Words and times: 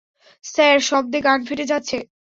Sir, 0.43 0.77
শব্দে 0.81 1.19
কান 1.21 1.39
ফেটে 1.47 1.65
যাচ্ছে। 1.71 1.97